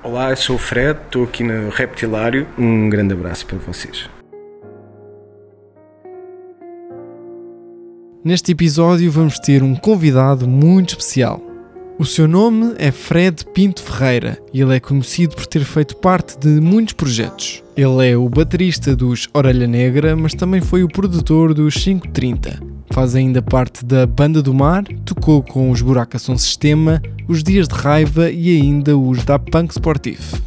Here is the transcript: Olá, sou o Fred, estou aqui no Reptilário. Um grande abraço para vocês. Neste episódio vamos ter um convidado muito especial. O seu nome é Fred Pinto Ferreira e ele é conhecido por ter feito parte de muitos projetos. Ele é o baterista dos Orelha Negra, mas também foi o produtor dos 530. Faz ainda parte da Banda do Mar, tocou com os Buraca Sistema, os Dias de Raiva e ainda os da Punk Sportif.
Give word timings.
Olá, 0.00 0.34
sou 0.36 0.54
o 0.54 0.58
Fred, 0.58 0.96
estou 1.06 1.24
aqui 1.24 1.42
no 1.42 1.70
Reptilário. 1.70 2.46
Um 2.56 2.88
grande 2.88 3.14
abraço 3.14 3.44
para 3.44 3.58
vocês. 3.58 4.08
Neste 8.24 8.52
episódio 8.52 9.10
vamos 9.10 9.40
ter 9.40 9.60
um 9.60 9.74
convidado 9.74 10.46
muito 10.46 10.90
especial. 10.90 11.42
O 11.98 12.04
seu 12.04 12.28
nome 12.28 12.74
é 12.78 12.92
Fred 12.92 13.44
Pinto 13.46 13.82
Ferreira 13.82 14.38
e 14.52 14.60
ele 14.60 14.76
é 14.76 14.78
conhecido 14.78 15.34
por 15.34 15.46
ter 15.46 15.64
feito 15.64 15.96
parte 15.96 16.38
de 16.38 16.60
muitos 16.60 16.94
projetos. 16.94 17.64
Ele 17.76 18.08
é 18.08 18.16
o 18.16 18.28
baterista 18.28 18.94
dos 18.94 19.28
Orelha 19.34 19.66
Negra, 19.66 20.14
mas 20.14 20.32
também 20.32 20.60
foi 20.60 20.84
o 20.84 20.88
produtor 20.88 21.52
dos 21.52 21.74
530. 21.74 22.77
Faz 22.98 23.14
ainda 23.14 23.40
parte 23.40 23.84
da 23.84 24.04
Banda 24.04 24.42
do 24.42 24.52
Mar, 24.52 24.82
tocou 25.04 25.40
com 25.40 25.70
os 25.70 25.80
Buraca 25.80 26.18
Sistema, 26.36 27.00
os 27.28 27.44
Dias 27.44 27.68
de 27.68 27.74
Raiva 27.76 28.28
e 28.28 28.60
ainda 28.60 28.98
os 28.98 29.22
da 29.22 29.38
Punk 29.38 29.70
Sportif. 29.70 30.32